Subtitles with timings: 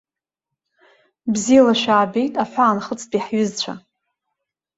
[1.33, 3.73] Бзиала шәаабеит аҳәаанхыҵтәи ҳҩызцәа.